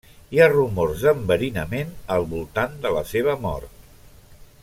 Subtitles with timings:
[0.35, 3.77] Hi ha rumors d'enverinament al voltant de la seva mort.